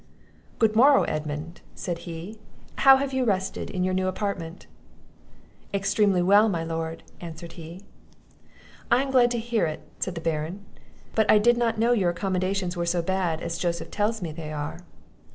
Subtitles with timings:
[0.57, 2.39] "Good morrow, Edmund!" said he;
[2.77, 4.65] "how have you rested in your new apartment?"
[5.75, 7.81] "Extremely well, my lord," answered he.
[8.89, 10.65] "I am glad to hear it," said the Baron;
[11.13, 14.51] "but I did not know your accommodations were so bad, as Joseph tells me they
[14.51, 14.79] are."